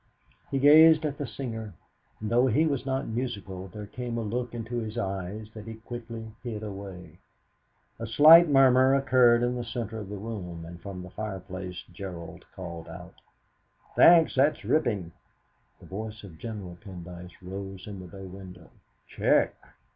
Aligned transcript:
He 0.49 0.57
gazed 0.57 1.05
at 1.05 1.19
the 1.19 1.27
singer, 1.27 1.75
and 2.19 2.31
though 2.31 2.47
he 2.47 2.65
was 2.65 2.87
not 2.87 3.05
musical, 3.05 3.67
there 3.67 3.85
came 3.85 4.17
a 4.17 4.23
look 4.23 4.51
into 4.51 4.77
his 4.79 4.97
eyes 4.97 5.51
that 5.53 5.67
he 5.67 5.75
quickly 5.75 6.31
hid 6.41 6.63
away. 6.63 7.19
A 7.99 8.07
slight 8.07 8.49
murmur 8.49 8.95
occurred 8.95 9.43
in 9.43 9.53
the 9.55 9.63
centre 9.63 9.99
of 9.99 10.09
the 10.09 10.17
room, 10.17 10.65
and 10.65 10.81
from 10.81 11.03
the 11.03 11.11
fireplace 11.11 11.83
Gerald 11.93 12.45
called 12.55 12.87
out, 12.87 13.13
"Thanks; 13.95 14.33
that's 14.33 14.63
rippin!" 14.65 15.11
The 15.79 15.85
voice 15.85 16.23
of 16.23 16.39
General 16.39 16.79
Pendyce 16.83 17.33
rose 17.43 17.85
in 17.85 17.99
the 17.99 18.07
bay 18.07 18.25
window: 18.25 18.71
"Check!" 19.07 19.53